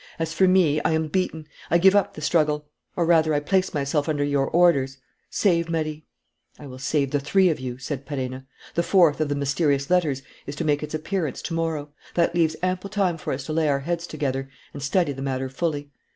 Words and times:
As 0.17 0.33
for 0.33 0.47
me, 0.47 0.81
I 0.81 0.93
am 0.93 1.09
beaten. 1.09 1.47
I 1.69 1.77
give 1.77 1.93
up 1.95 2.15
the 2.15 2.21
struggle, 2.21 2.65
or, 2.95 3.05
rather, 3.05 3.35
I 3.35 3.39
place 3.39 3.71
myself 3.71 4.09
under 4.09 4.23
your 4.23 4.49
orders. 4.49 4.97
Save 5.29 5.69
Marie." 5.69 6.05
"I 6.57 6.65
will 6.65 6.79
save 6.79 7.11
the 7.11 7.19
three 7.19 7.49
of 7.49 7.59
you," 7.59 7.77
said 7.77 8.03
Perenna. 8.03 8.47
"The 8.73 8.81
fourth 8.81 9.21
of 9.21 9.29
the 9.29 9.35
mysterious 9.35 9.91
letters 9.91 10.23
is 10.47 10.55
to 10.55 10.65
make 10.65 10.81
its 10.81 10.95
appearance 10.95 11.39
to 11.43 11.53
morrow: 11.53 11.89
that 12.15 12.33
leaves 12.33 12.55
ample 12.63 12.89
time 12.89 13.17
for 13.19 13.31
us 13.31 13.43
to 13.45 13.53
lay 13.53 13.69
our 13.69 13.81
heads 13.81 14.07
together 14.07 14.49
and 14.73 14.81
study 14.81 15.11
the 15.13 15.21
matter 15.21 15.49
fully. 15.49 15.91